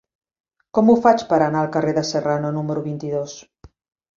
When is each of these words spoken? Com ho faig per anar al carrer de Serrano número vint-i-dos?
Com 0.77 0.87
ho 0.87 0.95
faig 1.03 1.21
per 1.33 1.39
anar 1.47 1.61
al 1.65 1.69
carrer 1.77 1.93
de 1.99 2.05
Serrano 2.13 2.53
número 2.59 2.85
vint-i-dos? 2.89 3.37